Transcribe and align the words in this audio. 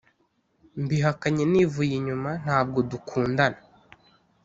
Mbihakanye 0.83 1.43
nivuye 1.51 1.93
inyuma 1.99 2.31
ntabwo 2.43 2.79
dukundana 2.91 3.59